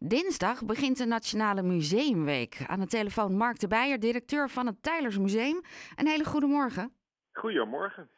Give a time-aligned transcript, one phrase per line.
[0.00, 2.64] Dinsdag begint de Nationale Museumweek.
[2.66, 5.62] Aan de telefoon Mark de Beijer, directeur van het Tijlers Museum.
[5.96, 6.92] Een hele goede morgen.
[7.32, 8.08] Goedemorgen.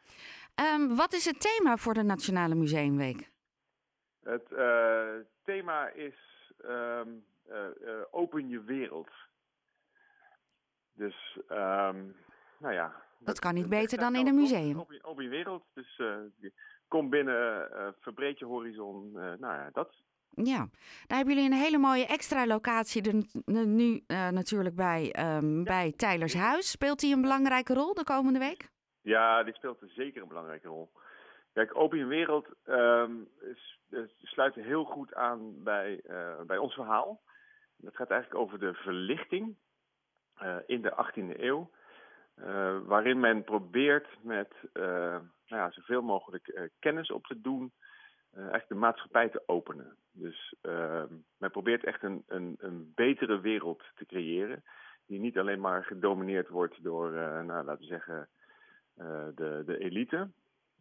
[0.75, 3.31] Um, wat is het thema voor de Nationale Museumweek?
[4.23, 5.09] Het uh,
[5.43, 6.13] thema is
[6.65, 9.09] um, uh, uh, open je wereld.
[10.93, 12.15] Dus, um,
[12.59, 12.87] nou ja.
[13.17, 14.79] Dat, dat kan niet beter dan in een museum.
[14.79, 15.63] Open, open je wereld.
[15.73, 16.01] Dus
[16.87, 17.69] kom binnen,
[17.99, 19.11] verbreed je horizon.
[19.11, 19.95] nou ja, dat.
[20.33, 20.69] Ja,
[21.07, 23.23] daar hebben jullie een hele mooie extra locatie er
[23.67, 25.63] nu uh, natuurlijk bij, um, ja.
[25.63, 26.71] bij Tijlers Huis.
[26.71, 28.69] Speelt die een belangrijke rol de komende week?
[29.01, 30.91] Ja, die speelt zeker een belangrijke rol.
[31.53, 33.27] Kijk, Open Wereld um,
[34.21, 37.21] sluit heel goed aan bij, uh, bij ons verhaal.
[37.77, 39.55] Dat gaat eigenlijk over de verlichting
[40.41, 41.71] uh, in de 18e eeuw.
[42.85, 47.73] Waarin men probeert met nou ja, zoveel mogelijk kennis op te doen,
[48.33, 49.95] eigenlijk de maatschappij te openen.
[50.11, 50.55] Dus
[51.37, 54.63] men probeert echt een, een, een betere wereld te creëren.
[55.05, 58.29] Die niet alleen maar gedomineerd wordt door, nou, laten we zeggen,
[59.35, 60.29] de, de elite.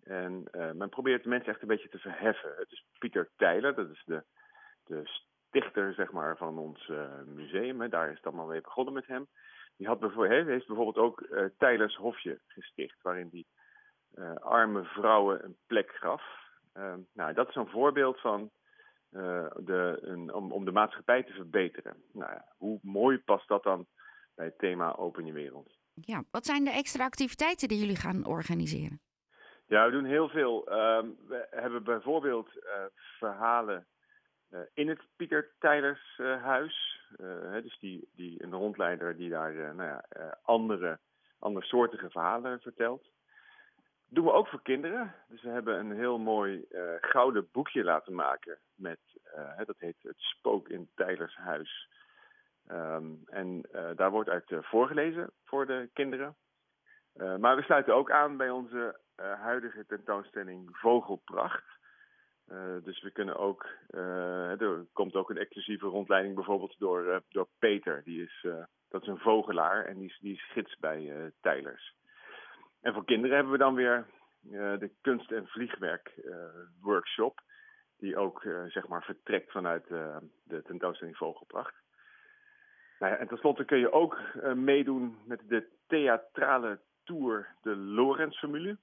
[0.04, 2.54] En men probeert mensen echt een beetje te verheffen.
[2.56, 4.22] Het is Pieter Tijler, dat is de,
[4.84, 5.02] de
[5.48, 6.92] stichter zeg maar, van ons
[7.24, 7.80] museum.
[7.80, 7.88] Hè.
[7.88, 9.26] Daar is het allemaal mee begonnen met hem.
[9.76, 11.26] Die had bijvoorbeeld, heeft bijvoorbeeld ook
[11.58, 13.46] Tijlers Hofje gesticht, waarin die
[14.40, 16.22] arme vrouwen een plek gaf.
[17.12, 18.50] Nou, dat is een voorbeeld van
[19.10, 21.96] de, een, om, om de maatschappij te verbeteren.
[22.12, 23.86] Nou, ja, hoe mooi past dat dan
[24.34, 25.78] bij het thema Open je wereld?
[25.94, 29.00] Ja, wat zijn de extra activiteiten die jullie gaan organiseren?
[29.66, 30.72] Ja, we doen heel veel.
[30.72, 32.84] Um, we hebben bijvoorbeeld uh,
[33.18, 33.86] verhalen
[34.50, 36.98] uh, in het Pieter Tijlers uh, huis.
[37.16, 40.04] Hè, dus die, die, een rondleider die daar nou ja,
[40.42, 40.98] andere,
[41.38, 43.10] andersoortige verhalen vertelt.
[44.12, 45.14] Doen we ook voor kinderen.
[45.28, 46.66] Dus we hebben een heel mooi
[47.00, 48.58] gouden boekje laten maken.
[48.74, 48.98] Met,
[49.64, 51.88] dat heet Het Spook in Tijlers huis.
[52.70, 53.62] Um, en
[53.96, 56.36] daar wordt uit voorgelezen voor de kinderen.
[57.38, 61.64] maar we sluiten ook aan bij onze huidige tentoonstelling Vogelpracht.
[62.82, 68.02] Dus we kunnen ook, er komt ook een exclusieve rondleiding bijvoorbeeld door, door Peter.
[68.04, 68.46] Die is,
[68.88, 71.98] dat is een vogelaar en die is, die is gids bij Tijlers.
[72.80, 74.06] En voor kinderen hebben we dan weer
[74.50, 76.12] de kunst- en vliegwerk
[76.80, 77.40] workshop.
[77.98, 79.86] Die ook zeg maar vertrekt vanuit
[80.44, 81.74] de tentoonstelling Vogelpracht.
[82.98, 84.18] Nou en tenslotte kun je ook
[84.54, 88.78] meedoen met de theatrale tour de Lorenz-formule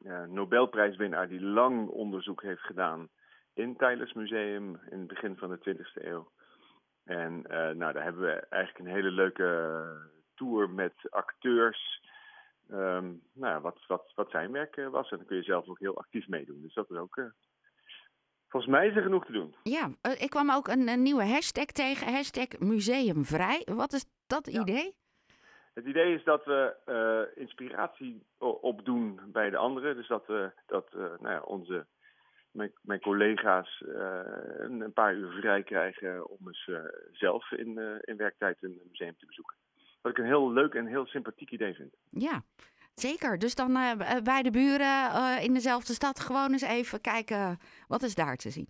[0.00, 3.08] ja, Nobelprijswinnaar die lang onderzoek heeft gedaan
[3.54, 6.30] in Tijlers Museum in het begin van de 20e eeuw.
[7.04, 7.42] En
[7.76, 9.82] nou, daar hebben we eigenlijk een hele leuke
[10.34, 12.02] tour met acteurs.
[12.72, 15.10] Um, nou, wat, wat, wat zijn werk was.
[15.10, 16.62] En dan kun je zelf ook heel actief meedoen.
[16.62, 17.16] Dus dat is ook.
[17.16, 17.26] Uh,
[18.48, 19.54] volgens mij is er genoeg te doen.
[19.62, 22.12] Ja, uh, ik kwam ook een, een, nieuwe hashtag tegen.
[22.12, 23.62] Hashtag museumvrij.
[23.64, 24.60] Wat is dat ja.
[24.60, 24.94] idee?
[25.74, 29.96] Het idee is dat we uh, inspiratie opdoen bij de anderen.
[29.96, 31.86] Dus dat, uh, dat uh, nou ja, onze,
[32.50, 36.70] mijn, mijn collega's een, een, paar uur vrij krijgen om eens
[37.12, 39.56] zelf in, in werktijd een museum te bezoeken.
[40.00, 41.94] Wat ik een heel leuk en heel sympathiek idee vind.
[42.10, 42.42] Ja,
[42.94, 43.38] zeker.
[43.38, 43.72] Dus dan
[44.22, 48.68] bij de buren in dezelfde stad gewoon eens even kijken wat is daar te zien.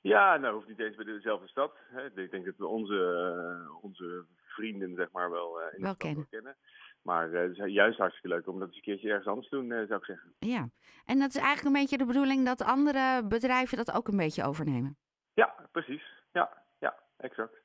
[0.00, 1.76] Ja, nou hoeft niet eens bij dezelfde stad.
[1.90, 2.22] Hè.
[2.22, 6.26] Ik denk dat we onze, onze vrienden zeg maar wel, in wel kennen.
[6.30, 6.56] kennen.
[7.02, 9.68] Maar het is juist hartstikke leuk om dat eens een keertje ergens anders te doen,
[9.68, 10.32] zou ik zeggen.
[10.38, 10.68] Ja,
[11.04, 14.44] en dat is eigenlijk een beetje de bedoeling dat andere bedrijven dat ook een beetje
[14.44, 14.96] overnemen.
[15.34, 16.02] Ja, precies.
[16.32, 17.56] Ja, ja, exact.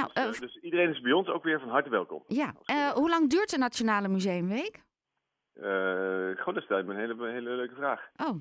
[0.00, 2.22] Nou, dus, dus, iedereen is bij ons ook weer van harte welkom.
[2.26, 2.54] Ja,
[2.94, 4.86] hoe lang duurt de Nationale Museumweek?
[6.36, 8.08] God, dat is een hele, hele leuke vraag.
[8.16, 8.40] Oh,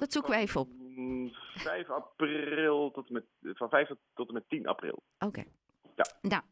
[0.00, 0.68] dat zoeken we even op.
[1.54, 5.02] 5 april tot en met, van 5 tot en met 10 april.
[5.18, 5.26] Oké.
[5.26, 5.46] Okay.
[5.98, 6.06] Ja.
[6.20, 6.42] Nou,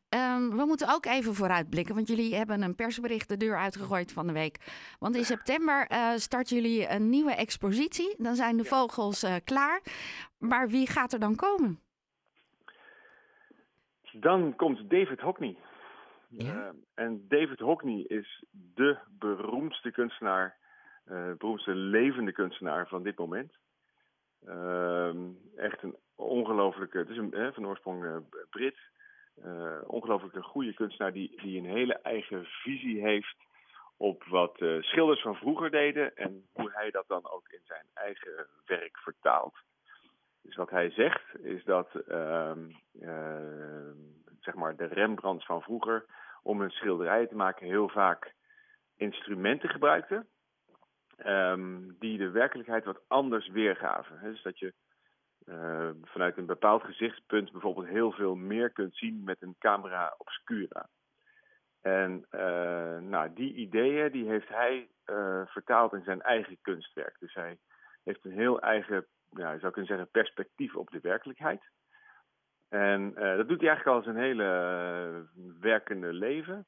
[0.41, 4.27] um, we moeten ook even vooruitblikken, want jullie hebben een persbericht de deur uitgegooid van
[4.27, 4.59] de week.
[4.99, 8.15] Want in september uh, starten jullie een nieuwe expositie.
[8.19, 8.69] Dan zijn de ja.
[8.69, 9.81] vogels uh, klaar.
[10.39, 11.81] Maar wie gaat er dan komen?
[14.21, 15.57] Dan komt David Hockney.
[16.28, 16.54] Ja?
[16.54, 20.57] Uh, en David Hockney is de beroemdste kunstenaar,
[21.39, 23.53] beroemdste levende kunstenaar van dit moment.
[25.57, 28.77] echt een ongelofelijke, het is een, van oorsprong Brit.
[29.45, 33.36] Uh, ongelooflijk een goede kunstenaar die, die een hele eigen visie heeft
[33.97, 37.86] op wat uh, schilders van vroeger deden en hoe hij dat dan ook in zijn
[37.95, 39.54] eigen werk vertaalt.
[40.47, 42.53] Dus wat hij zegt is dat uh,
[44.41, 46.04] zeg maar de Rembrandt van vroeger
[46.43, 48.34] om een schilderij te maken heel vaak
[48.97, 50.27] instrumenten gebruikte
[51.27, 54.21] um, die de werkelijkheid wat anders weergaven.
[54.22, 54.72] Dus dat je
[56.03, 60.89] vanuit een bepaald gezichtspunt bijvoorbeeld heel veel meer kunt zien met een camera obscura.
[61.87, 67.16] En uh, nou, die ideeën die heeft hij uh, vertaald in zijn eigen kunstwerk.
[67.19, 67.59] Dus hij
[68.04, 71.62] heeft een heel eigen, ja, je zou kunnen zeggen, perspectief op de werkelijkheid.
[72.68, 75.28] En dat doet hij eigenlijk al zijn hele
[75.60, 76.66] werkende leven.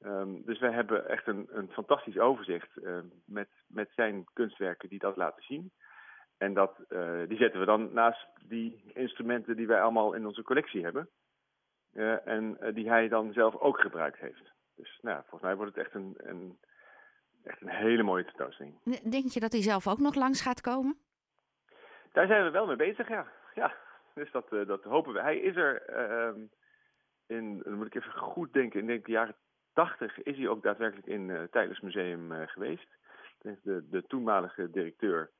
[0.00, 2.80] Um, dus wij hebben echt een, een fantastisch overzicht
[3.24, 5.72] met, met zijn kunstwerken die dat laten zien.
[6.38, 6.76] En dat,
[7.28, 11.08] die zetten we dan naast die instrumenten die wij allemaal in onze collectie hebben.
[12.24, 14.52] En die hij dan zelf ook gebruikt heeft.
[14.74, 16.58] Dus nou, volgens mij wordt het echt een, een,
[17.44, 18.82] echt een hele mooie tentoonstelling.
[19.10, 20.98] Denk je dat hij zelf ook nog langs gaat komen?
[22.16, 23.26] Daar zijn we wel mee bezig, ja.
[23.54, 23.74] ja.
[24.14, 25.20] Dus dat, dat hopen we.
[25.20, 25.82] Hij is er
[27.26, 29.34] in, dan moet ik even goed denken, in de jaren
[29.72, 32.88] tachtig is hij ook daadwerkelijk in het Tijdens Museum geweest.
[33.40, 35.30] De, de toenmalige directeur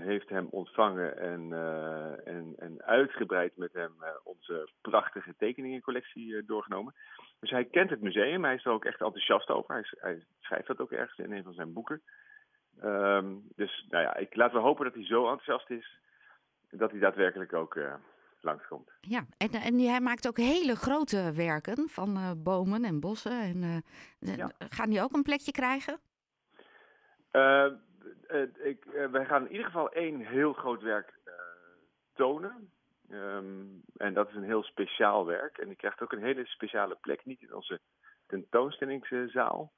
[0.00, 1.52] heeft hem ontvangen en,
[2.24, 3.94] en, en uitgebreid met hem
[4.24, 6.94] onze prachtige tekeningencollectie doorgenomen.
[7.40, 9.74] Dus hij kent het museum, hij is er ook echt enthousiast over.
[9.74, 12.02] Hij, hij schrijft dat ook ergens in een van zijn boeken.
[12.84, 15.98] Um, dus nou ja, ik, laten we hopen dat hij zo enthousiast is
[16.70, 17.78] dat hij daadwerkelijk ook
[18.40, 18.90] langskomt.
[19.00, 23.40] Ja, en, en hij maakt ook hele grote werken van bomen en bossen.
[23.40, 23.82] En,
[24.18, 24.50] ja.
[24.58, 26.00] Gaan die ook een plekje krijgen?
[27.32, 27.72] uh,
[28.62, 31.14] ik, wij gaan in ieder geval één heel groot werk
[32.14, 32.70] tonen.
[33.10, 35.58] Um, en dat is een heel speciaal werk.
[35.58, 37.24] En die krijgt ook een hele speciale plek.
[37.24, 37.80] Niet in onze
[38.26, 39.72] tentoonstellingszaal,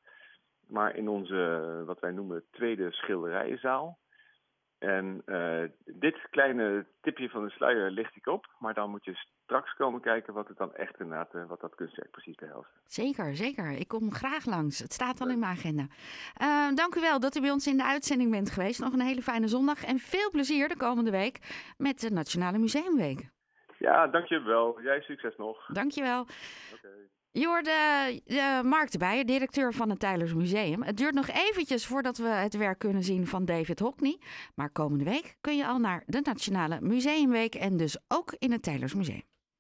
[0.69, 3.99] maar in onze, wat wij noemen, tweede schilderijenzaal.
[4.79, 9.15] En uh, dit kleine tipje van de sluier licht ik op, maar dan moet je
[9.43, 12.71] straks komen kijken wat het dan echt inderdaad, uh, wat dat kunstwerk precies behelst.
[12.87, 13.71] Zeker, zeker.
[13.71, 14.79] Ik kom graag langs.
[14.79, 15.87] Het staat al in mijn agenda.
[16.43, 18.81] Uh, dank u wel dat u bij ons in de uitzending bent geweest.
[18.81, 21.39] Nog een hele fijne zondag en veel plezier de komende week
[21.77, 23.29] met de Nationale Museumweek.
[23.79, 24.83] Ja, dankjewel.
[24.83, 25.67] Jij succes nog.
[25.67, 26.21] Dankjewel.
[26.75, 27.08] Okay.
[27.31, 30.83] Je hoorde uh, directeur van het Tylers Museum.
[30.83, 34.19] Het duurt nog eventjes voordat we het werk kunnen zien van David Hockney.
[34.55, 38.63] Maar komende week kun je al naar de Nationale Museumweek en dus ook in het
[38.63, 39.23] Tylers Museum.